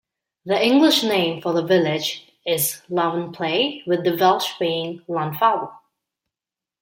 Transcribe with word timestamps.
The 0.45 0.59
English 0.59 1.03
name 1.03 1.43
for 1.43 1.53
the 1.53 1.61
village 1.61 2.25
is 2.43 2.81
Llanvapley 2.89 3.85
with 3.85 4.03
the 4.03 4.17
Welsh 4.17 4.57
being 4.57 5.01
Llanfable. 5.07 5.73